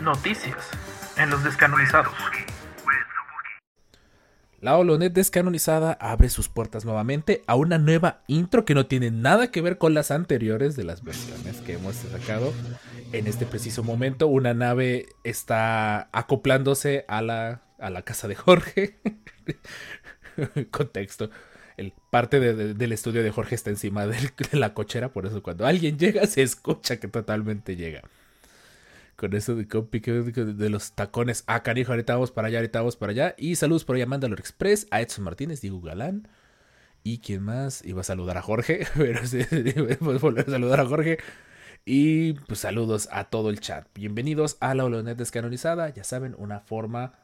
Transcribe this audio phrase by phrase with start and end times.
[0.00, 0.56] Noticias
[1.18, 2.14] en los descanonizados.
[4.60, 9.50] La Holonet descanonizada abre sus puertas nuevamente a una nueva intro que no tiene nada
[9.50, 12.54] que ver con las anteriores de las versiones que hemos sacado.
[13.12, 18.98] En este preciso momento, una nave está acoplándose a la, a la casa de Jorge.
[20.70, 21.28] Contexto.
[21.76, 25.98] El parte del estudio de Jorge está encima de la cochera, por eso cuando alguien
[25.98, 28.02] llega se escucha que totalmente llega
[29.22, 31.44] con eso de, de los tacones.
[31.46, 33.34] Ah, canijo, ahorita vamos para allá, ahorita vamos para allá.
[33.38, 36.26] Y saludos por ahí a Mandalor Express, a Edson Martínez, Diego Galán.
[37.04, 37.84] ¿Y quién más?
[37.84, 39.38] Iba a saludar a Jorge, pero sí,
[40.00, 41.18] volver a saludar a Jorge.
[41.84, 43.86] Y pues saludos a todo el chat.
[43.94, 45.88] Bienvenidos a la Holonet descanonizada.
[45.90, 47.14] Ya saben, una forma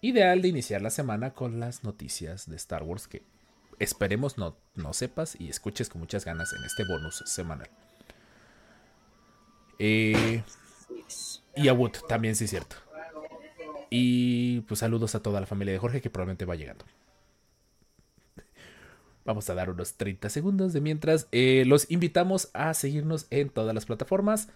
[0.00, 3.26] ideal de iniciar la semana con las noticias de Star Wars que
[3.78, 7.68] esperemos no, no sepas y escuches con muchas ganas en este bonus semanal.
[9.78, 10.42] Eh,
[11.54, 12.76] y a Wood, también sí es cierto.
[13.90, 16.84] Y pues saludos a toda la familia de Jorge que probablemente va llegando.
[19.24, 21.28] Vamos a dar unos 30 segundos de mientras.
[21.32, 24.48] Eh, los invitamos a seguirnos en todas las plataformas.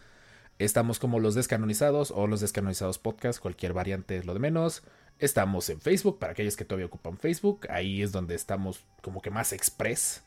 [0.59, 4.83] Estamos como los descanonizados o los descanonizados podcast, cualquier variante es lo de menos.
[5.19, 7.67] Estamos en Facebook, para aquellos que todavía ocupan Facebook.
[7.71, 10.23] Ahí es donde estamos como que más express.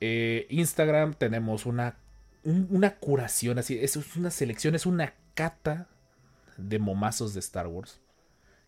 [0.00, 1.96] Eh, Instagram tenemos una
[2.44, 5.88] una curación, así, es una selección, es una cata
[6.56, 8.02] de momazos de Star Wars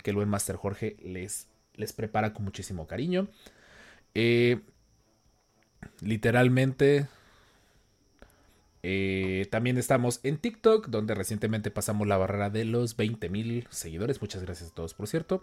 [0.05, 3.27] que el buen Master Jorge les, les prepara con muchísimo cariño.
[4.15, 4.61] Eh,
[6.03, 7.09] literalmente,
[8.83, 14.21] eh, también estamos en TikTok, donde recientemente pasamos la barrera de los 20.000 seguidores.
[14.21, 15.43] Muchas gracias a todos, por cierto.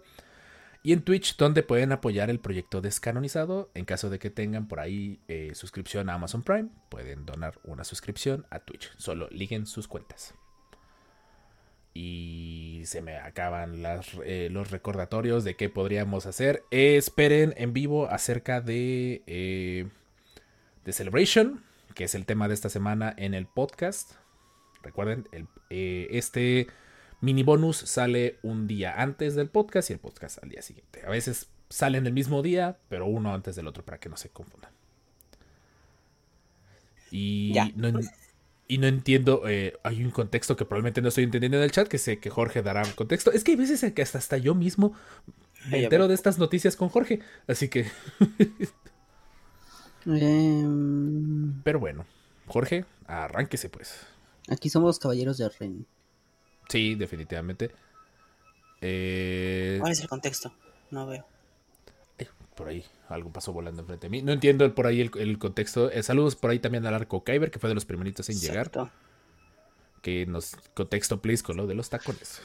[0.84, 3.70] Y en Twitch, donde pueden apoyar el proyecto descanonizado.
[3.74, 7.82] En caso de que tengan por ahí eh, suscripción a Amazon Prime, pueden donar una
[7.82, 8.92] suscripción a Twitch.
[8.96, 10.34] Solo liguen sus cuentas.
[11.94, 13.82] Y se me acaban
[14.24, 16.64] eh, los recordatorios de qué podríamos hacer.
[16.70, 19.88] esperen en vivo acerca de, eh,
[20.84, 21.62] de Celebration,
[21.94, 24.12] que es el tema de esta semana en el podcast.
[24.82, 26.66] Recuerden, el, este
[27.20, 31.02] mini bonus sale un día antes del podcast y el podcast al día siguiente.
[31.06, 34.28] A veces salen el mismo día, pero uno antes del otro para que no se
[34.28, 34.72] confundan.
[37.10, 37.92] Y, no,
[38.68, 41.88] y no entiendo, eh, hay un contexto que probablemente no estoy entendiendo en el chat,
[41.88, 43.30] que sé que Jorge dará un contexto.
[43.30, 44.94] Es que hay veces en que hasta, hasta yo mismo
[45.68, 47.86] me entero de estas noticias con Jorge, así que...
[50.04, 51.62] Em.
[51.62, 52.04] Pero bueno,
[52.46, 54.00] Jorge, arránquese pues.
[54.48, 55.86] Aquí somos caballeros de Ren.
[56.68, 57.70] Sí, definitivamente.
[58.80, 59.76] Eh...
[59.80, 60.52] ¿Cuál es el contexto?
[60.90, 61.24] No veo.
[62.54, 64.22] Por ahí, algo pasó volando enfrente de mí.
[64.22, 65.90] No entiendo por ahí el, contexto.
[65.90, 68.70] Eh, saludos por ahí también al Arco Kyber, que fue de los primeritos en llegar.
[70.02, 72.42] Que nos contexto, please, con lo de los tacones.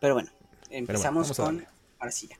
[0.00, 0.30] Pero bueno,
[0.70, 1.66] empezamos con.
[1.98, 2.38] Ahora sí ya.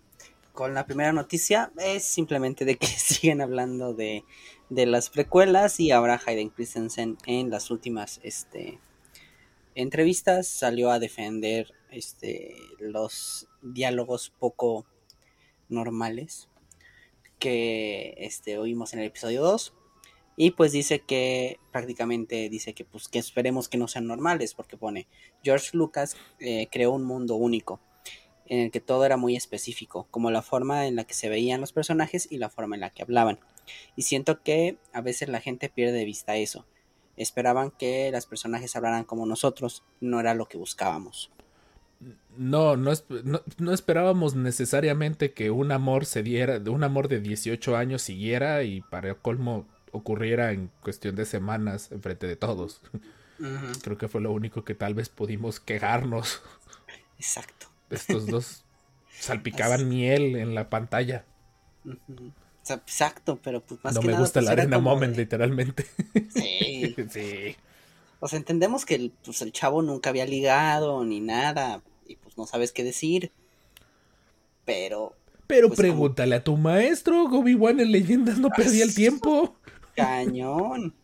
[0.53, 4.25] Con la primera noticia es simplemente de que siguen hablando de,
[4.71, 8.81] de las precuelas y ahora Hayden Christensen en las últimas este,
[9.75, 14.87] entrevistas salió a defender este, los diálogos poco
[15.69, 16.49] normales
[17.38, 19.75] que este, oímos en el episodio 2
[20.37, 24.77] y pues dice que prácticamente dice que pues que esperemos que no sean normales porque
[24.77, 25.06] pone
[25.43, 27.81] George Lucas eh, creó un mundo único
[28.49, 31.60] en el que todo era muy específico como la forma en la que se veían
[31.60, 33.38] los personajes y la forma en la que hablaban.
[33.97, 36.66] Y siento que a veces la gente pierde de vista eso.
[37.16, 41.31] Esperaban que las personajes hablaran como nosotros, no era lo que buscábamos.
[42.37, 42.93] No, no,
[43.59, 48.83] no, esperábamos necesariamente que un amor se diera, un amor de 18 años siguiera y
[48.83, 52.83] para colmo ocurriera en cuestión de semanas enfrente de todos.
[53.83, 56.43] Creo que fue lo único que tal vez pudimos quejarnos.
[57.19, 57.67] Exacto.
[57.91, 58.65] Estos dos
[59.11, 61.25] salpicaban miel en la pantalla.
[62.69, 65.87] Exacto, pero pues más no me gusta pues, la arena moment, literalmente.
[66.34, 66.95] Sí.
[67.11, 67.57] sí.
[68.21, 72.36] O sea, entendemos que el, pues, el chavo nunca había ligado ni nada y pues
[72.39, 73.33] no sabes qué decir.
[74.65, 75.15] Pero.
[75.47, 79.54] Pero pues, pregúntale a tu maestro, Obi-Wan en Leyendas no perdía el tiempo.
[79.95, 80.95] Cañón.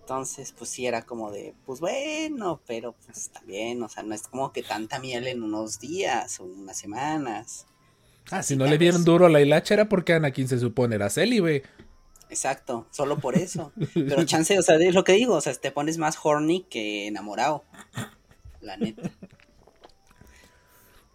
[0.00, 4.14] Entonces, pues sí era como de, pues bueno, pero pues está bien, o sea, no
[4.14, 7.66] es como que tanta miel en unos días o unas semanas.
[8.30, 11.10] Ah, si no le dieron duro a la hilacha era porque Anakin se supone era
[11.10, 11.62] célibe.
[12.30, 13.72] Exacto, solo por eso.
[13.94, 17.06] Pero chance, o sea, es lo que digo, o sea, te pones más horny que
[17.06, 17.64] enamorado.
[18.60, 19.10] La neta.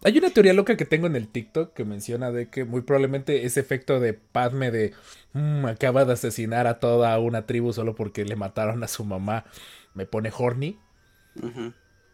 [0.02, 3.46] Hay una teoría loca que tengo en el TikTok que menciona de que muy probablemente
[3.46, 4.92] ese efecto de Padme de
[5.32, 9.46] mm, acaba de asesinar a toda una tribu solo porque le mataron a su mamá
[9.94, 10.78] me pone horny,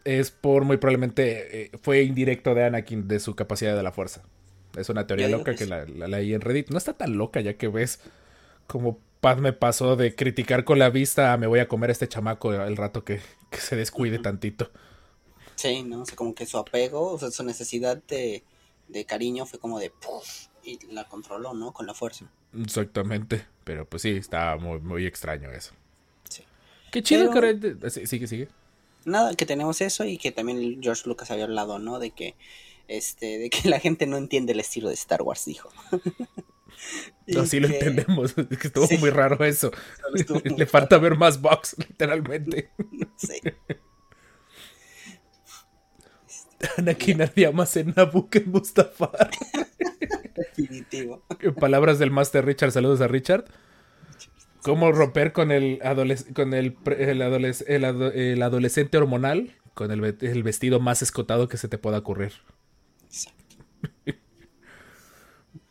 [0.05, 4.23] es por muy probablemente eh, fue indirecto de Anakin de su capacidad de la fuerza.
[4.77, 6.71] Es una teoría loca que, la, leí en Reddit.
[6.71, 8.01] No está tan loca ya que ves
[8.71, 11.93] como Paz me pasó de criticar con la vista a me voy a comer a
[11.93, 13.21] este chamaco el rato que,
[13.53, 14.71] se descuide tantito.
[15.57, 16.03] Sí, ¿no?
[16.03, 18.45] O sea, como que su apego, o sea, su necesidad de,
[19.07, 19.93] cariño fue como de
[20.63, 21.73] y la controló, ¿no?
[21.73, 22.31] Con la fuerza.
[22.59, 23.45] Exactamente.
[23.65, 25.73] Pero pues sí, está muy, muy extraño eso.
[26.29, 26.45] Sí.
[26.93, 27.91] Qué chido que...
[27.91, 28.49] Sí, sigue, sigue.
[29.05, 31.99] Nada, que tenemos eso y que también George Lucas había hablado, ¿no?
[31.99, 32.37] De que
[32.89, 35.71] este, de que la gente no entiende el estilo de Star Wars, dijo.
[37.27, 39.71] no, sí lo entendemos, es que estuvo muy raro eso.
[40.57, 42.71] Le falta ver más box, literalmente.
[43.17, 43.41] Sí.
[46.77, 49.31] Anakin había más en Nabu que en Mustafar.
[50.35, 51.25] Definitivo.
[51.59, 53.45] palabras del Master Richard, saludos a Richard.
[54.63, 55.81] ¿Cómo romper con el,
[56.35, 57.23] con el, el,
[58.43, 59.55] adolescente hormonal?
[59.73, 62.33] Con el, el, vestido más escotado que se te pueda ocurrir.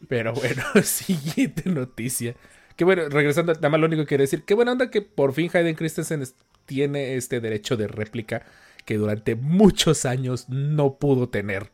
[0.09, 2.35] Pero bueno, siguiente noticia.
[2.75, 5.33] Que bueno, regresando, nada más lo único que quiero decir, qué buena onda que por
[5.33, 6.23] fin Hayden Christensen
[6.65, 8.43] tiene este derecho de réplica
[8.85, 11.71] que durante muchos años no pudo tener.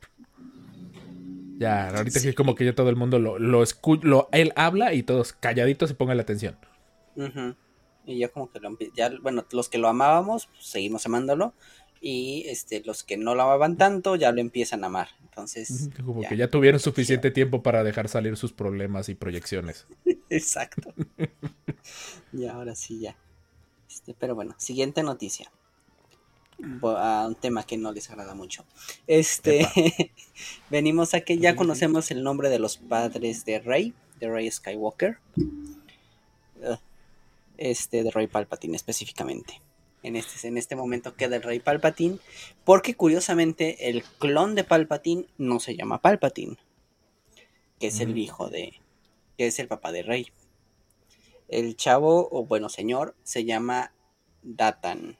[1.57, 5.03] Ya, ahorita que como que ya todo el mundo lo, lo escucha, él habla y
[5.03, 6.57] todos calladitos se pongan la atención.
[8.05, 11.53] Y ya como que lo, ya, bueno, los que lo amábamos, pues, seguimos amándolo,
[12.07, 15.09] y este los que no lo amaban tanto ya lo empiezan a amar.
[15.23, 19.87] Entonces, como que ya tuvieron suficiente tiempo para dejar salir sus problemas y proyecciones.
[20.29, 20.93] Exacto.
[22.31, 23.17] y ahora sí ya.
[23.89, 25.51] Este, pero bueno, siguiente noticia.
[26.83, 28.65] A un tema que no les agrada mucho.
[29.07, 29.67] Este
[30.69, 35.17] venimos a que ya conocemos el nombre de los padres de Rey, de Rey Skywalker.
[37.57, 39.59] Este, de Rey Palpatine específicamente
[40.05, 42.19] en este, en este momento queda el rey Palpatine,
[42.63, 46.57] porque curiosamente el clon de Palpatine no se llama Palpatine,
[47.79, 48.79] que es el hijo de,
[49.37, 50.31] que es el papá de rey.
[51.47, 53.93] El chavo, o bueno, señor, se llama
[54.41, 55.17] Datan.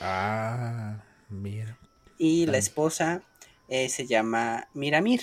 [0.00, 1.78] Ah, mira.
[2.18, 3.22] Y la esposa
[3.68, 5.20] eh, se llama Miramir.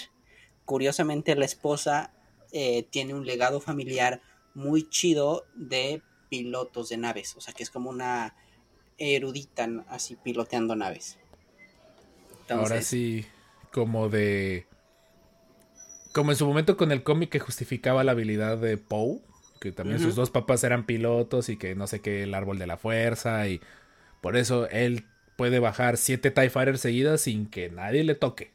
[0.66, 2.14] Curiosamente, la esposa
[2.52, 4.22] eh, tiene un legado familiar
[4.54, 6.02] muy chido de
[6.32, 8.34] pilotos de naves, o sea que es como una
[8.98, 11.18] erudita así piloteando naves.
[12.50, 13.26] Ahora sí,
[13.72, 14.66] como de...
[16.14, 19.20] Como en su momento con el cómic que justificaba la habilidad de Poe,
[19.60, 22.68] que también sus dos papás eran pilotos y que no sé qué, el árbol de
[22.68, 23.62] la fuerza y
[24.22, 25.06] por eso él
[25.36, 28.52] puede bajar siete TIE Fighters seguidas sin que nadie le toque.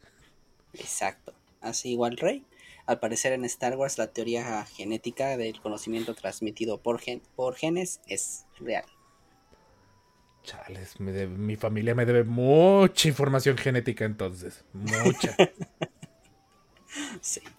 [0.74, 2.44] Exacto, así igual Rey.
[2.86, 7.00] Al parecer en Star Wars la teoría genética del conocimiento transmitido por,
[7.34, 8.84] por genes es real.
[10.44, 14.64] Chales, mi familia me debe mucha información genética entonces.
[14.72, 15.36] Mucha.
[17.20, 17.40] sí.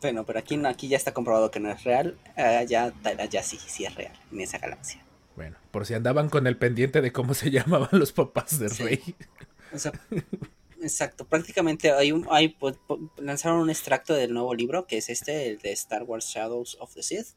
[0.00, 2.16] Bueno, pero aquí, aquí ya está comprobado que no es real.
[2.36, 2.92] Uh, ya,
[3.28, 5.04] ya sí, sí es real en esa galaxia.
[5.34, 9.16] Bueno, por si andaban con el pendiente de cómo se llamaban los papás de Rey.
[9.72, 9.92] O sea,
[10.80, 12.76] Exacto, prácticamente hay un, hay, pues,
[13.16, 16.94] lanzaron un extracto del nuevo libro, que es este, el de Star Wars Shadows of
[16.94, 17.28] the Sith,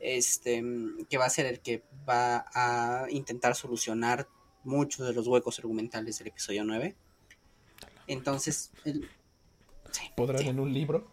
[0.00, 0.62] este,
[1.08, 4.28] que va a ser el que va a intentar solucionar
[4.64, 6.96] muchos de los huecos argumentales del episodio 9.
[8.08, 8.72] Entonces,
[10.16, 11.08] ¿podrán en un libro?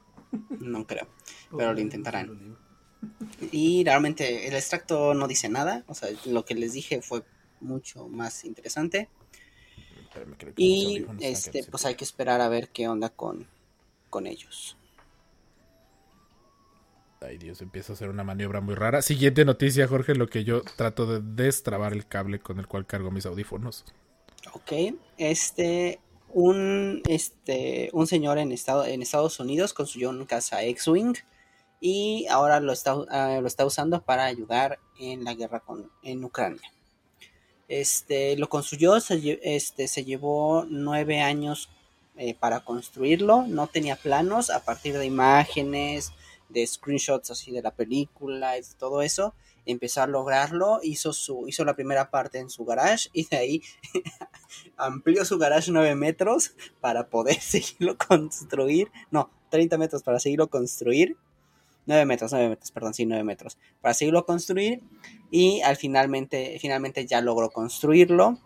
[0.50, 1.08] No creo,
[1.56, 2.58] pero lo intentarán.
[3.52, 7.24] Y realmente el extracto no dice nada, o sea, lo que les dije fue
[7.62, 9.10] mucho más interesante
[10.58, 13.48] y este, pues hay que esperar a ver qué onda con,
[14.10, 14.78] con ellos.
[17.22, 19.02] Ay Dios, empieza a ser una maniobra muy rara.
[19.02, 23.10] Siguiente noticia, Jorge, lo que yo trato de destrabar el cable con el cual cargo
[23.10, 23.86] mis audífonos.
[24.54, 26.00] Ok, este,
[26.34, 31.16] un, este, un señor en, estado, en Estados Unidos construyó una casa X-Wing
[31.80, 36.24] y ahora lo está, ah, lo está usando para ayudar en la guerra con, en
[36.24, 36.75] Ucrania.
[37.68, 41.70] Este, lo construyó, se, este, se llevó nueve años
[42.18, 46.14] eh, para construirlo, no tenía planos, a partir de imágenes,
[46.50, 49.34] de screenshots así de la película y todo eso,
[49.66, 53.62] empezó a lograrlo, hizo, su, hizo la primera parte en su garage y de ahí
[54.78, 61.18] amplió su garage nueve metros para poder seguirlo construir, no, 30 metros para seguirlo construir
[61.86, 64.82] 9 metros, 9 metros, perdón, sí, 9 metros, para seguirlo construir
[65.32, 68.40] y al finalmente, finalmente ya logró construirlo.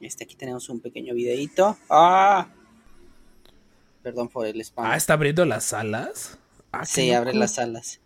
[0.00, 1.76] Este, aquí tenemos un pequeño videito.
[1.88, 2.48] ¡Ah!
[4.02, 4.86] Perdón por el spam.
[4.86, 6.38] Ah, ¿está abriendo las alas?
[6.72, 8.00] Ah, sí, abre las alas.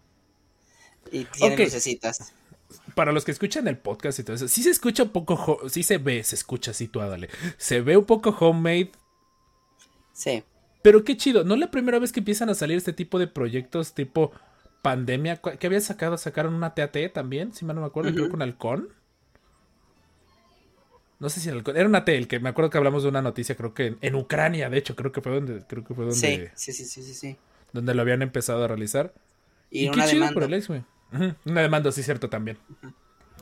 [1.10, 2.32] Y tiene necesitas.
[2.94, 5.82] para los que escuchan el podcast y todo eso, sí se escucha un poco, sí
[5.82, 7.28] se ve, se escucha así, dale.
[7.56, 8.92] Se ve un poco homemade.
[10.12, 10.44] Sí.
[10.82, 13.26] Pero qué chido, no es la primera vez que empiezan a salir este tipo de
[13.26, 14.32] proyectos tipo
[14.82, 15.36] pandemia.
[15.36, 16.16] que había sacado?
[16.18, 18.88] Sacaron una TAT también, si mal no me acuerdo, creo con Halcón.
[21.20, 23.54] No sé si era una T, el que me acuerdo que hablamos de una noticia,
[23.54, 26.18] creo que en, Ucrania, de hecho, creo que fue donde, creo que fue donde.
[26.54, 27.36] Sí, sí, sí, sí, sí.
[27.74, 29.12] Donde lo habían empezado a realizar.
[29.70, 30.82] Y, qué chido por el ex, güey.
[31.44, 32.56] Una demanda, sí, cierto, también.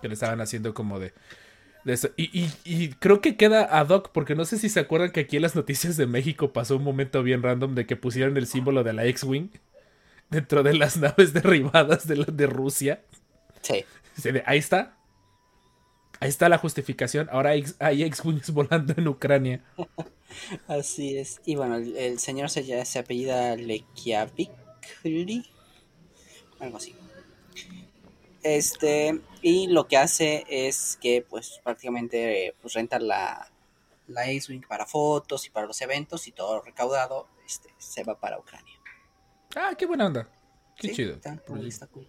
[0.02, 1.12] Que le estaban haciendo como de.
[1.84, 2.10] eso.
[2.16, 5.36] Y, y, creo que queda ad hoc, porque no sé si se acuerdan que aquí
[5.36, 8.82] en las noticias de México pasó un momento bien random de que pusieron el símbolo
[8.82, 9.50] de la X-Wing
[10.30, 13.04] dentro de las naves derribadas de, de Rusia.
[13.62, 13.84] Sí.
[14.46, 14.98] Ahí está.
[16.20, 17.28] Ahí está la justificación.
[17.30, 19.64] Ahora hay X-Wings volando en Ucrania.
[20.68, 21.40] Así es.
[21.44, 24.50] Y bueno, el, señor se, se apellida Lekiavik.
[26.60, 26.94] Algo así.
[28.42, 33.50] Este, y lo que hace es que pues prácticamente pues renta la,
[34.06, 38.38] la X-Wing para fotos y para los eventos y todo recaudado este, se va para
[38.38, 38.77] Ucrania.
[39.58, 40.28] Ah, qué buena onda.
[40.76, 41.14] Qué chido.
[41.14, 41.36] Está,
[41.88, 42.06] cool.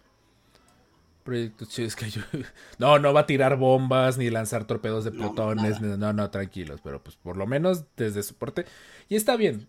[1.24, 2.22] Proyecto chido, que yo...
[2.78, 5.80] No, no va a tirar bombas ni lanzar torpedos de plutones.
[5.80, 6.80] No, no, tranquilos.
[6.82, 8.66] Pero pues por lo menos desde soporte.
[9.08, 9.66] Y está bien.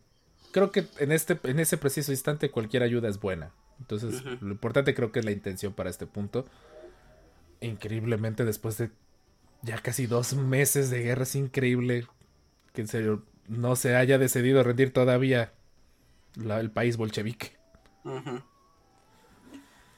[0.51, 3.51] Creo que en, este, en ese preciso instante cualquier ayuda es buena.
[3.79, 6.45] Entonces, lo importante creo que es la intención para este punto.
[7.61, 8.91] Increíblemente, después de
[9.63, 12.05] ya casi dos meses de guerra, es increíble
[12.73, 15.53] que en serio no se haya decidido rendir todavía
[16.35, 17.60] el país bolchevique.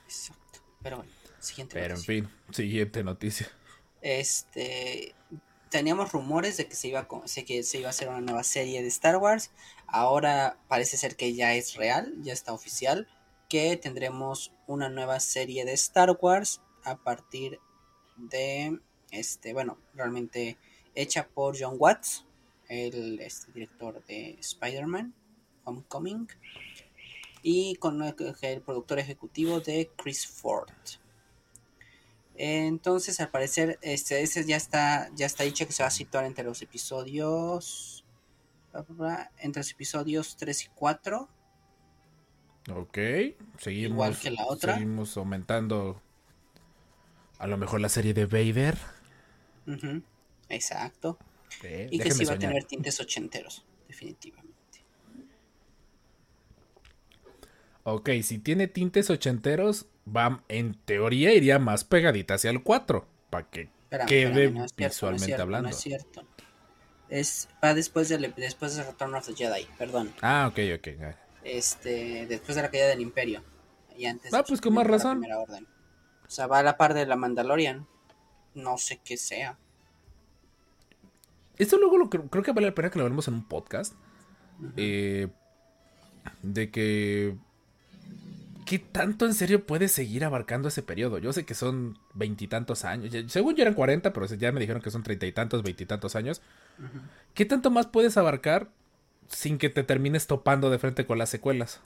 [0.05, 0.60] Exacto.
[0.81, 3.50] Pero bueno, siguiente Pero en fin, siguiente noticia.
[4.01, 5.15] Este.
[5.69, 8.83] Teníamos rumores de que se iba sé que se iba a hacer una nueva serie
[8.83, 9.50] de Star Wars.
[9.88, 13.07] Ahora parece ser que ya es real, ya está oficial
[13.50, 17.60] que tendremos una nueva serie de Star Wars a partir
[18.17, 18.79] de
[19.12, 20.57] este, bueno, realmente
[20.95, 22.25] hecha por John Watts,
[22.67, 25.13] el este, director de Spider-Man
[25.65, 26.27] Homecoming
[27.43, 28.15] y con el,
[28.62, 30.71] productor ejecutivo de Chris Ford.
[32.35, 36.25] Entonces, al parecer, este, ese ya está, ya está dicho que se va a situar
[36.25, 38.03] entre los episodios,
[39.38, 41.29] entre los episodios 3 y 4
[42.71, 42.97] Ok,
[43.57, 43.91] seguimos.
[43.91, 44.73] Igual que la otra.
[44.75, 46.01] Seguimos aumentando
[47.38, 48.77] a lo mejor la serie de Vader.
[50.50, 51.17] Exacto.
[51.91, 54.52] y que sí va a tener tintes ochenteros, definitivamente.
[57.84, 63.08] Ok, si tiene tintes ochenteros, va, en teoría iría más pegadita hacia el 4.
[63.30, 63.70] Para que
[64.08, 65.70] quede visualmente hablando.
[65.70, 66.24] No es cierto.
[67.10, 70.12] Es, va después de, después de Return of the Jedi, perdón.
[70.22, 73.42] Ah, ok, ok este, después de la caída del imperio.
[73.98, 75.24] Y antes ah, pues con más razón.
[75.25, 77.88] O sea, va a la par de la Mandalorian.
[78.56, 79.58] No sé qué sea.
[81.58, 83.94] Esto luego lo, creo que vale la pena que lo hablemos en un podcast.
[84.78, 85.28] Eh,
[86.42, 87.38] de que...
[88.65, 91.17] ¿Qué tanto en serio puede seguir abarcando ese periodo?
[91.17, 93.13] Yo sé que son veintitantos años.
[93.32, 96.41] Según yo eran cuarenta, pero ya me dijeron que son treinta y tantos, veintitantos años.
[97.34, 98.70] ¿Qué tanto más puedes abarcar
[99.27, 101.82] sin que te termines topando de frente con las secuelas.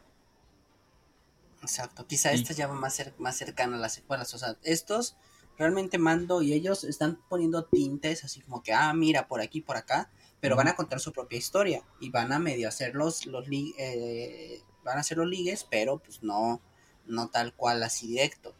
[1.61, 4.33] Exacto, quizá esta ya va más, más cercana a las secuelas.
[4.33, 5.17] O sea, estos
[5.57, 9.75] realmente mando y ellos están poniendo tintes así como que, ah, mira, por aquí, por
[9.75, 13.47] acá, pero van a contar su propia historia y van a medio hacer los, los
[13.51, 16.61] eh, van a hacer los ligues, pero pues no,
[17.05, 18.55] no tal cual así directo.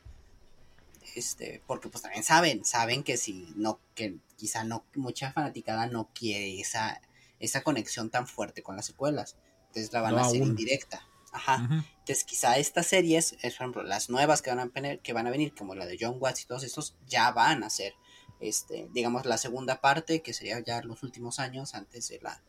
[1.16, 6.10] Este, porque pues también saben, saben que si no, que quizá no, mucha fanaticada no
[6.14, 7.02] quiere esa,
[7.40, 9.36] esa conexión tan fuerte con las secuelas.
[9.68, 11.08] Entonces la van a hacer indirecta.
[11.32, 11.68] Ajá.
[12.00, 15.32] Entonces quizá estas series, por ejemplo, las nuevas que van a venir, que van a
[15.32, 17.94] venir, como la de John Watts y todos estos, ya van a ser,
[18.40, 22.42] este, digamos, la segunda parte, que sería ya los últimos años antes de la,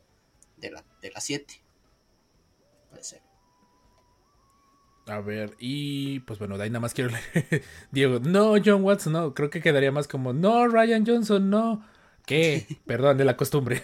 [0.57, 1.61] de la, de las 7.
[2.91, 3.28] Puede ser.
[5.09, 7.63] A ver, y pues bueno, de ahí nada más quiero leer.
[7.91, 11.85] Diego, no, John Watts, no, creo que quedaría más como, no, Ryan Johnson, no.
[12.27, 12.67] ¿Qué?
[12.87, 13.83] Perdón, de la costumbre.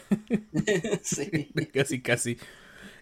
[1.03, 1.51] sí.
[1.73, 2.37] casi, casi.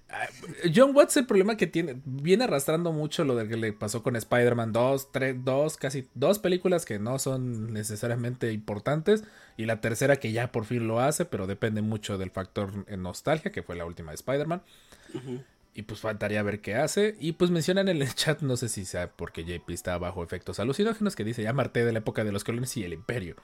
[0.08, 0.28] Ah,
[0.72, 4.14] John Watts el problema que tiene, viene arrastrando mucho lo de que le pasó con
[4.14, 9.24] Spider-Man 2, 3, 2, casi dos películas que no son necesariamente importantes
[9.56, 13.50] y la tercera que ya por fin lo hace, pero depende mucho del factor nostalgia,
[13.50, 14.62] que fue la última de Spider-Man.
[15.74, 17.16] Y pues faltaría ver qué hace.
[17.18, 20.60] Y pues mencionan en el chat, no sé si sea porque JP está bajo efectos
[20.60, 23.36] alucinógenos, que dice ya Marte de la época de los colones y el imperio.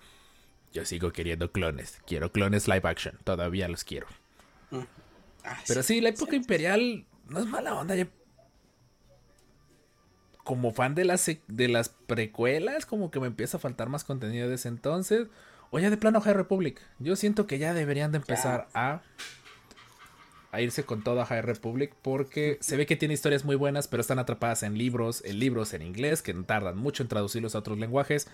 [0.73, 2.01] Yo sigo queriendo clones.
[2.07, 3.17] Quiero clones live action.
[3.25, 4.07] Todavía los quiero.
[4.71, 4.81] Mm.
[5.45, 7.95] Ah, Pero sí, la época imperial no es mala onda.
[10.45, 14.49] como fan de las, de las precuelas, como que me empieza a faltar más contenido
[14.49, 15.29] de ese entonces.
[15.71, 16.81] O ya de plano High Republic.
[16.99, 19.03] Yo siento que ya deberían de empezar a,
[20.51, 23.89] a irse con todo a High Republic porque se ve que tiene historias muy buenas,
[23.89, 27.59] pero están atrapadas en libros, en libros en inglés, que tardan mucho en traducirlos a
[27.59, 28.29] otros lenguajes.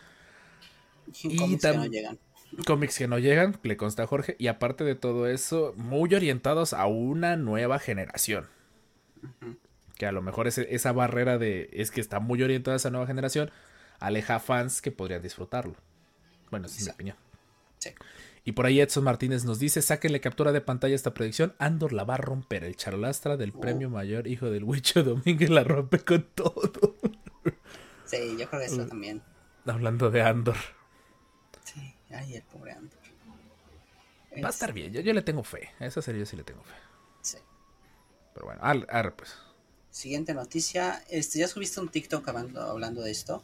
[1.23, 2.18] Y, cómics que no llegan.
[2.66, 4.37] Cómics que no llegan, le consta a Jorge.
[4.38, 8.47] Y aparte de todo eso, muy orientados a una nueva generación.
[9.99, 13.06] Que a lo mejor esa barrera de es que está muy orientada a esa nueva
[13.06, 13.50] generación
[14.00, 15.75] aleja a fans que podrían disfrutarlo.
[16.50, 17.16] Bueno, esa es mi opinión.
[18.46, 22.04] Y por ahí Edson Martínez nos dice, sáquenle captura de pantalla esta predicción, Andor la
[22.04, 26.22] va a romper, el charlastra del premio mayor, hijo del Huicho Domínguez la rompe con
[26.34, 26.94] todo.
[28.04, 29.22] sí, yo creo que eso también.
[29.64, 30.56] Hablando de Andor.
[31.64, 32.98] Sí, ay, el pobre Andor.
[34.42, 36.62] Va a estar bien, yo, le tengo fe, a esa serie yo sí le tengo
[36.64, 36.74] fe.
[37.22, 37.38] Sí.
[38.34, 39.38] Pero bueno, ahora pues.
[39.88, 43.42] Siguiente noticia, este, ya subiste un TikTok hablando, hablando de esto,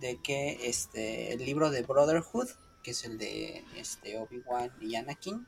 [0.00, 2.48] de que este, el libro de Brotherhood
[2.82, 5.46] que es el de este, Obi-Wan y Anakin.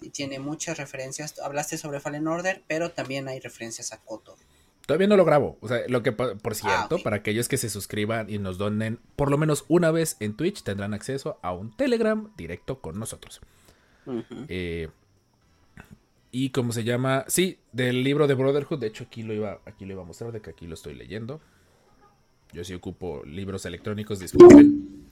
[0.00, 1.40] Y tiene muchas referencias.
[1.40, 4.38] Hablaste sobre Fallen Order, pero también hay referencias a KOTOR.
[4.86, 5.58] Todavía no lo grabo.
[5.60, 9.00] O sea, lo que, por ah, cierto, para aquellos que se suscriban y nos donen
[9.16, 13.40] por lo menos una vez en Twitch, tendrán acceso a un Telegram directo con nosotros.
[14.48, 14.88] Eh,
[16.30, 18.78] y cómo se llama, sí, del libro de Brotherhood.
[18.78, 20.94] De hecho, aquí lo iba, aquí lo iba a mostrar, de que aquí lo estoy
[20.94, 21.40] leyendo.
[22.52, 25.05] Yo sí ocupo libros electrónicos, disculpen.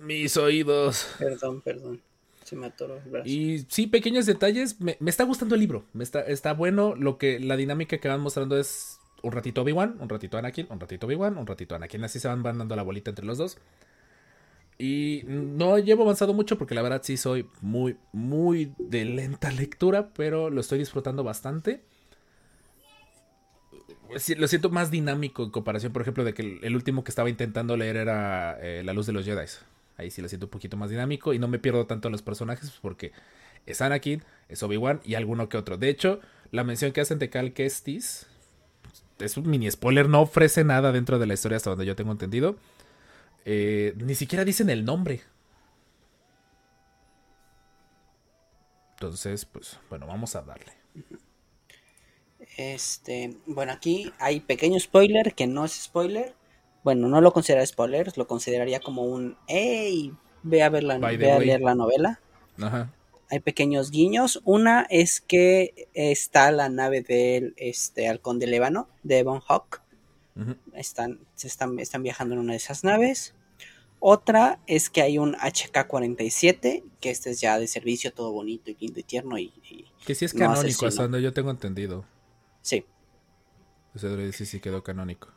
[0.00, 1.08] Mis oídos.
[1.18, 2.00] Perdón, perdón.
[2.44, 3.28] Se me atoró el brazo.
[3.28, 4.80] Y sí, pequeños detalles.
[4.80, 5.84] Me, está gustando el libro.
[5.92, 6.94] Me está, está bueno.
[6.94, 10.78] Lo que la dinámica que van mostrando es un ratito Obi-Wan, un ratito Anakin, un
[10.78, 12.04] ratito Obi-Wan, un ratito Anakin.
[12.04, 13.58] Así se van, dando la bolita entre los dos.
[14.78, 20.10] Y no llevo avanzado mucho porque la verdad sí soy muy, muy de lenta lectura,
[20.10, 21.82] pero lo estoy disfrutando bastante.
[24.36, 27.76] Lo siento más dinámico en comparación, por ejemplo, de que el último que estaba intentando
[27.76, 29.46] leer era eh, La Luz de los Jedi.
[29.96, 32.70] Ahí sí lo siento un poquito más dinámico y no me pierdo tanto los personajes
[32.82, 33.12] porque
[33.64, 35.78] es Anakin, es Obi-Wan y alguno que otro.
[35.78, 36.20] De hecho,
[36.50, 38.26] la mención que hacen de Cal Kestis
[39.18, 42.12] es un mini spoiler, no ofrece nada dentro de la historia hasta donde yo tengo
[42.12, 42.56] entendido.
[43.44, 45.22] Eh, ni siquiera dicen el nombre.
[48.92, 50.72] Entonces, pues, bueno, vamos a darle.
[52.56, 56.34] Este, bueno, aquí hay pequeño spoiler que no es spoiler
[56.86, 61.32] bueno, no lo considera spoilers, lo consideraría como un, hey, ve a, ver la, ve
[61.32, 62.20] a leer la novela.
[62.62, 62.92] Ajá.
[63.28, 64.40] Hay pequeños guiños.
[64.44, 69.82] Una es que está la nave del este, halcón de Lébano, de Von Hawk.
[70.74, 73.34] están, se están, están viajando en una de esas naves.
[73.98, 78.76] Otra es que hay un HK-47, que este es ya de servicio, todo bonito y
[78.78, 79.38] lindo y tierno.
[79.38, 79.52] Y,
[80.04, 82.04] que sí es canónico, hasta donde yo tengo entendido.
[82.62, 82.84] Sí.
[83.92, 85.30] O sea, sí, sí quedó canónico.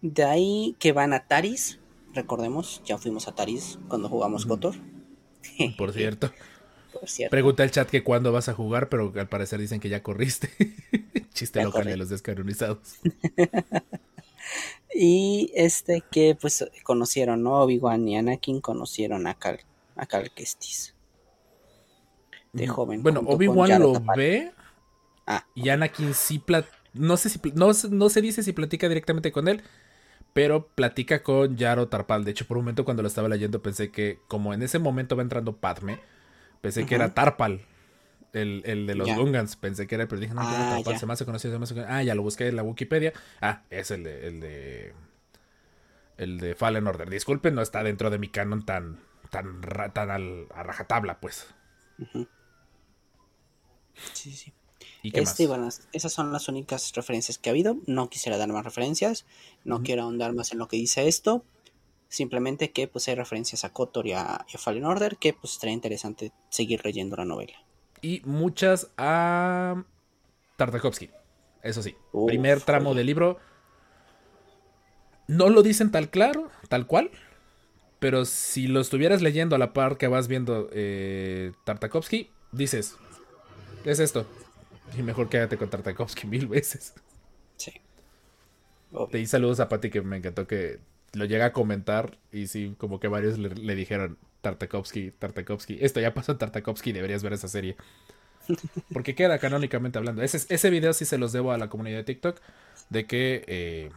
[0.00, 1.78] De ahí que van a Taris.
[2.14, 4.74] Recordemos, ya fuimos a Taris cuando jugamos Kotor.
[5.78, 6.32] Por cierto.
[6.92, 7.30] Por cierto.
[7.30, 10.50] Pregunta el chat que cuándo vas a jugar, pero al parecer dicen que ya corriste.
[11.34, 12.98] Chiste local de los descanonizados.
[14.94, 17.60] y este que pues conocieron, ¿no?
[17.60, 19.60] Obi-Wan y Anakin conocieron a Cal,
[19.96, 20.94] a Cal Kestis.
[22.52, 23.02] De joven.
[23.02, 24.52] Bueno, Obi-Wan lo ve.
[25.26, 26.42] Ah, y Anakin sí
[26.94, 29.62] no sé si no, no se dice si platica directamente con él,
[30.32, 32.24] pero platica con Yaro Tarpal.
[32.24, 35.16] De hecho, por un momento cuando lo estaba leyendo pensé que, como en ese momento
[35.16, 35.98] va entrando Padme,
[36.60, 37.60] pensé que era Tarpal.
[38.32, 41.24] El, de los Gungans, pensé que era, pero dije, no, ah, Tarpal, se me hace
[41.24, 41.96] conocido, se me hace conocido.
[41.96, 43.12] Ah, ya lo busqué en la Wikipedia.
[43.40, 44.92] Ah, es el de, el de,
[46.18, 47.10] el de Fallen Order.
[47.10, 49.60] Disculpen, no está dentro de mi canon tan, tan,
[49.92, 51.52] tan al, a rajatabla, pues.
[54.12, 54.52] Sí, sí.
[55.02, 57.78] Este, bueno, esas son las únicas referencias que ha habido.
[57.86, 59.26] No quisiera dar más referencias.
[59.64, 61.44] No quiero ahondar más en lo que dice esto.
[62.08, 66.32] Simplemente que pues hay referencias a Kotor y a, Fallen Order que pues estaría interesante
[66.48, 67.54] seguir leyendo la novela.
[68.00, 69.84] Y muchas a
[70.56, 71.10] Tartakovsky.
[71.62, 71.96] Eso sí.
[72.26, 73.38] Primer tramo del libro.
[75.26, 77.10] No lo dicen tal claro, tal cual.
[77.98, 82.96] Pero si lo estuvieras leyendo a la par que vas viendo eh, Tartakovsky, dices,
[83.82, 84.26] ¿qué es esto?
[84.96, 86.94] Y mejor quédate con Tartakovsky mil veces.
[87.56, 87.72] Sí.
[89.10, 90.80] Te di saludos a Pati que me encantó que
[91.12, 95.78] lo llega a comentar y sí, como que varios le, dijeron Tartakovsky, Tartakovsky.
[95.80, 97.76] Esto ya pasó en Tartakovsky, deberías ver esa serie.
[98.92, 100.22] Porque queda canónicamente hablando.
[100.22, 102.40] Ese, ese video sí se los debo a la comunidad de TikTok.
[102.88, 103.44] De que.
[103.46, 103.90] Eh,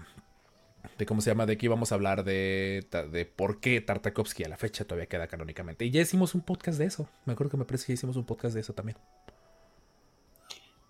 [0.97, 1.45] de cómo se llama.
[1.45, 2.85] De que íbamos a hablar de.
[3.11, 5.85] De por qué Tartakovsky a la fecha todavía queda canónicamente.
[5.85, 7.07] Y ya hicimos un podcast de eso.
[7.25, 8.97] Me acuerdo que me parece que hicimos un podcast de eso también.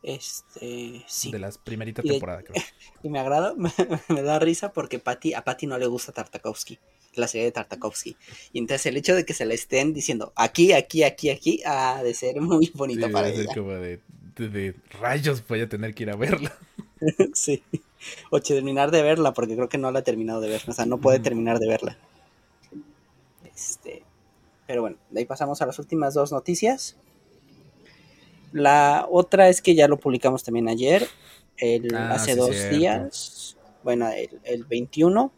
[0.03, 1.31] Este, sí.
[1.31, 2.63] De las primeritas temporadas, creo.
[3.03, 3.53] Y me agrada,
[4.09, 6.77] me, da risa porque Patty, a Patty no le gusta Tartakovsky,
[7.15, 8.15] la serie de Tartakovsky.
[8.53, 12.03] Y entonces el hecho de que se la estén diciendo aquí, aquí, aquí, aquí, ha
[12.03, 13.43] de ser muy bonito para ella.
[13.43, 13.99] Ser como de,
[14.35, 16.55] de, rayos, voy a tener que ir a verla.
[17.33, 17.63] sí.
[18.29, 20.61] O terminar de verla, porque creo que no la ha terminado de ver.
[20.67, 21.97] O sea, no puede terminar de verla.
[23.55, 24.03] Este.
[24.67, 26.97] Pero bueno, de ahí pasamos a las últimas dos noticias.
[28.51, 31.07] La otra es que ya lo publicamos también ayer,
[31.57, 34.09] el, ah, hace dos días, bueno,
[34.43, 35.31] el, 21,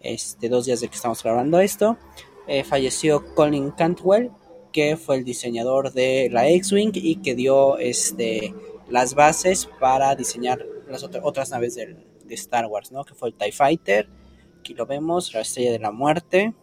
[0.00, 1.98] este, dos días de que estamos grabando esto,
[2.46, 4.30] eh, falleció Colin Cantwell,
[4.72, 8.54] que fue el diseñador de la X-Wing y que dio este,
[8.88, 13.04] las bases para diseñar las otras naves de Star Wars, ¿no?
[13.04, 14.08] Que fue el TIE Fighter,
[14.60, 16.54] aquí lo vemos, la Estrella de la Muerte,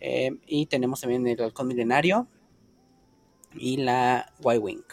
[0.00, 2.28] eh, y tenemos también el Halcón Milenario,
[3.56, 4.84] y la Y-Wing.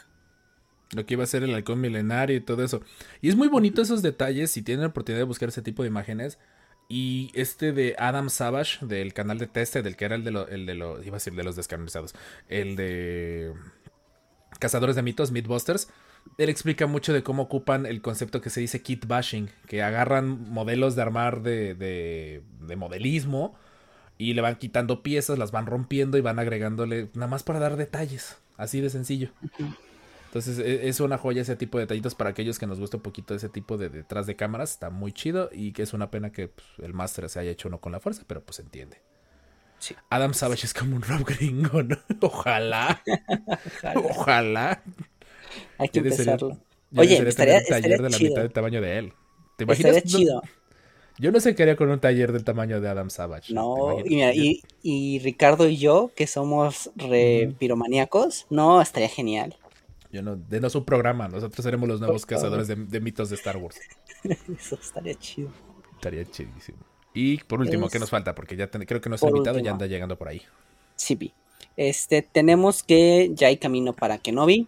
[0.94, 2.82] Lo que iba a ser el halcón milenario y todo eso.
[3.22, 4.52] Y es muy bonito esos detalles.
[4.52, 6.38] Si tienen la oportunidad de buscar ese tipo de imágenes.
[6.90, 10.66] Y este de Adam Savage, del canal de Teste, del que era el de, el
[10.66, 11.06] de los.
[11.06, 12.14] Iba a decir de los descanonizados.
[12.50, 13.54] El de.
[14.60, 15.88] Cazadores de mitos, Mythbusters.
[16.38, 19.50] Él explica mucho de cómo ocupan el concepto que se dice kit bashing.
[19.68, 23.56] Que agarran modelos de armar de, de, de modelismo.
[24.18, 27.10] Y le van quitando piezas, las van rompiendo y van agregándole.
[27.14, 28.38] Nada más para dar detalles.
[28.62, 29.32] Así de sencillo.
[30.28, 33.04] Entonces e, es una joya ese tipo de detallitos para aquellos que nos gusta un
[33.04, 34.70] poquito ese tipo de detrás de cámaras.
[34.70, 37.70] Está muy chido y que es una pena que pues, el máster se haya hecho
[37.70, 39.02] uno con la fuerza, pero pues entiende.
[40.12, 41.98] Adam Savage es como un rap gringo, ¿no?
[42.22, 43.02] Ojalá.
[43.96, 44.84] Ojalá.
[45.80, 46.60] Hay que empezarlo.
[46.96, 49.14] Oye, estaría, un taller de la mitad del tamaño de él.
[49.58, 50.04] ¿Te imaginas?
[50.04, 50.44] chido.
[51.22, 53.54] Yo no sé qué haría con un taller del tamaño de Adam Savage.
[53.54, 59.56] No, y, y, Ricardo y yo, que somos re piromaníacos, no, estaría genial.
[60.12, 63.80] Yo no, denos un programa, nosotros seremos los nuevos cazadores de, mitos de Star Wars.
[64.24, 65.52] Eso estaría chido.
[65.94, 66.80] Estaría chidísimo.
[67.14, 68.34] Y por último, ¿qué nos falta?
[68.34, 70.42] Porque ya creo que ha invitado y ya anda llegando por ahí.
[70.96, 71.34] Sí, vi.
[71.78, 74.68] Este, tenemos que ya hay camino para Kenobi.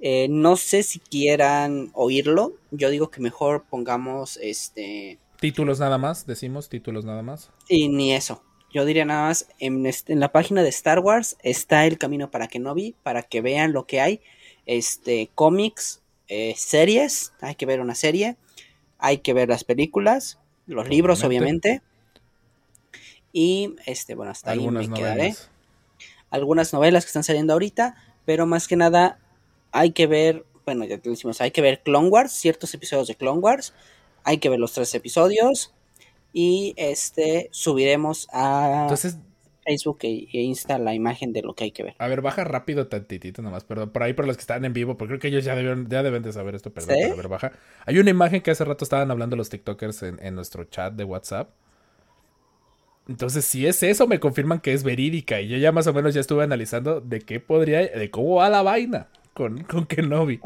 [0.00, 2.54] Eh, no sé si quieran oírlo.
[2.70, 7.50] Yo digo que mejor pongamos este Títulos nada más, decimos, títulos nada más.
[7.68, 8.42] Y ni eso.
[8.72, 12.30] Yo diría nada más, en, este, en la página de Star Wars está el camino
[12.30, 14.20] para que no vi, para que vean lo que hay.
[14.66, 18.36] Este, cómics, eh, series, hay que ver una serie,
[18.98, 21.82] hay que ver las películas, los libros, obviamente.
[23.32, 25.36] Y este, bueno, hasta ahí me quedaré.
[26.30, 27.94] Algunas novelas que están saliendo ahorita,
[28.26, 29.20] pero más que nada
[29.70, 33.14] hay que ver, bueno, ya te decimos, hay que ver Clone Wars, ciertos episodios de
[33.14, 33.72] Clone Wars
[34.24, 35.74] hay que ver los tres episodios
[36.32, 38.88] y este subiremos a
[39.64, 41.94] Facebook e, e, Insta la imagen de lo que hay que ver.
[41.98, 44.96] A ver, baja rápido tantitito nomás, perdón, por ahí por los que están en vivo,
[44.96, 47.52] porque creo que ellos ya deben, ya deben de saber esto, perdón, a ver, baja.
[47.84, 51.04] Hay una imagen que hace rato estaban hablando los TikTokers en, en nuestro chat de
[51.04, 51.50] WhatsApp.
[53.08, 55.40] Entonces, si es eso, me confirman que es verídica.
[55.40, 58.50] Y yo ya más o menos ya estuve analizando de qué podría, de cómo va
[58.50, 60.40] la vaina con, con Kenobi.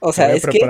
[0.00, 0.60] O sea, es que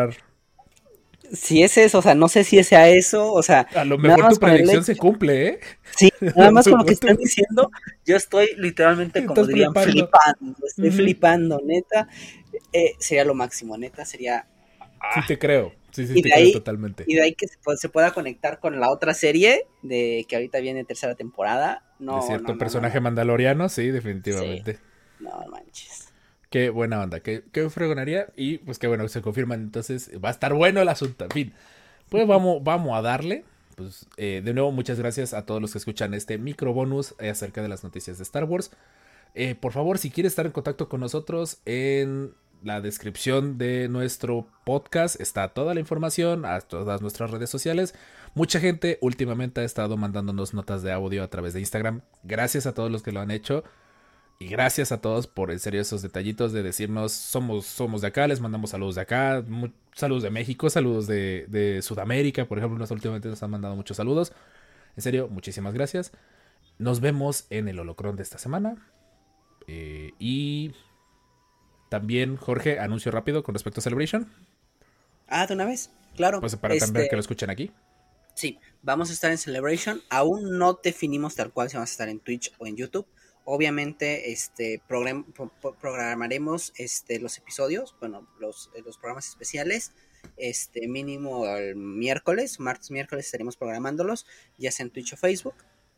[1.33, 3.66] si es eso, o sea, no sé si sea eso, o sea.
[3.75, 5.61] A lo mejor tu predicción se cumple, ¿eh?
[5.97, 7.71] Sí, nada más con lo que están diciendo,
[8.05, 12.09] yo estoy literalmente, como dirían, flipando, estoy flipando, neta.
[12.73, 14.47] Eh, sería lo máximo, neta, sería.
[15.14, 15.73] Sí, te creo.
[15.90, 17.05] Sí, sí, te creo totalmente.
[17.07, 20.85] Y de ahí que se, pueda conectar con la otra serie de que ahorita viene
[20.85, 21.85] tercera temporada.
[21.99, 24.79] No, de cierto personaje mandaloriano, sí, definitivamente.
[25.21, 26.02] No manches.
[26.53, 28.29] Qué buena onda, qué, qué fregonaría.
[28.37, 29.62] Y pues qué bueno, se confirman.
[29.62, 31.25] Entonces va a estar bueno el asunto.
[31.25, 31.53] En fin,
[32.11, 33.45] pues vamos, vamos a darle.
[33.75, 37.31] Pues eh, de nuevo, muchas gracias a todos los que escuchan este micro bonus eh,
[37.31, 38.71] acerca de las noticias de Star Wars.
[39.35, 44.47] Eh, por favor, si quieres estar en contacto con nosotros, en la descripción de nuestro
[44.65, 47.95] podcast está toda la información a todas nuestras redes sociales.
[48.35, 52.03] Mucha gente últimamente ha estado mandándonos notas de audio a través de Instagram.
[52.25, 53.65] Gracias a todos los que lo han hecho.
[54.42, 58.26] Y gracias a todos por en serio esos detallitos de decirnos somos, somos de acá,
[58.26, 59.44] les mandamos saludos de acá,
[59.94, 64.33] saludos de México, saludos de, Sudamérica, por ejemplo, últimamente nos han mandado muchos saludos.
[64.96, 66.11] En serio, muchísimas gracias.
[66.78, 68.85] Nos vemos en el holocron de esta semana.
[69.68, 70.72] Eh, y
[71.88, 74.28] también, Jorge, anuncio rápido con respecto a Celebration.
[75.28, 76.40] Ah, de una vez, claro.
[76.40, 77.70] Pues para también este que lo escuchen aquí.
[78.35, 80.02] Sí, vamos a estar en Celebration.
[80.11, 83.07] Aún no definimos tal cual si vamos a estar en Twitch o en YouTube
[83.44, 84.81] Obviamente, este,
[85.81, 89.92] programaremos este, los episodios, bueno, los, los programas especiales,
[90.37, 94.26] este, mínimo el miércoles, martes, miércoles estaremos programándolos,
[94.59, 95.55] ya sea en Twitch o Facebook.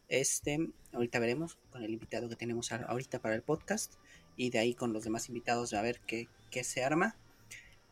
[0.08, 0.58] Este,
[0.92, 3.94] ahorita veremos con el invitado que tenemos ahorita para el podcast
[4.36, 7.16] y de ahí con los demás invitados a ver qué, qué se arma.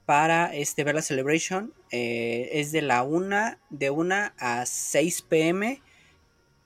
[0.07, 1.73] para este ver la celebration.
[1.91, 5.81] Eh, es de la 1 de 1 a 6 pm,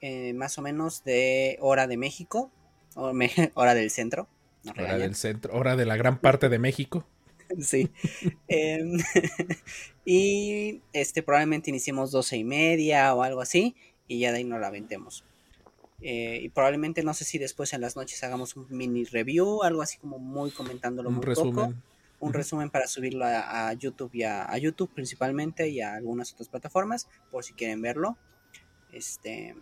[0.01, 2.51] eh, más o menos de hora de México,
[3.55, 4.29] hora del centro.
[4.79, 7.07] hora del centro, hora de la gran parte de México.
[7.61, 7.91] sí.
[8.49, 8.99] Em,
[10.05, 13.77] y este probablemente iniciemos 12 y media o algo así,
[14.09, 15.25] y ya de ahí no la vendemos.
[16.01, 19.83] Eh, y probablemente no sé si después en las noches hagamos un mini review, algo
[19.83, 21.55] así como muy comentándolo un muy resumen.
[21.55, 21.75] poco.
[22.19, 27.09] Un resumen para subirlo a, YouTube y a, YouTube principalmente y a algunas otras plataformas
[27.31, 28.17] por si quieren verlo.
[28.91, 29.55] Este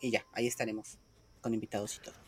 [0.00, 0.98] y ya, ahí estaremos
[1.40, 2.21] con invitados y todo.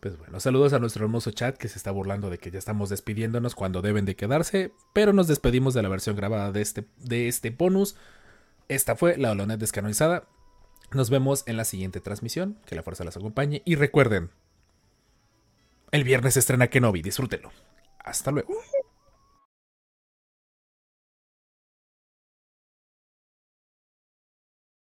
[0.00, 2.88] Pues bueno, saludos a nuestro hermoso chat que se está burlando de que ya estamos
[2.88, 7.26] despidiéndonos cuando deben de quedarse, pero nos despedimos de la versión grabada de este, de
[7.26, 7.96] este bonus.
[8.68, 10.28] Esta fue la Olonet descanonizada.
[10.92, 12.58] Nos vemos en la siguiente transmisión.
[12.66, 13.62] Que la fuerza las acompañe.
[13.64, 14.30] Y recuerden,
[15.90, 17.02] el viernes estrena Kenobi.
[17.02, 17.50] Disfrútenlo.
[17.98, 18.54] Hasta luego.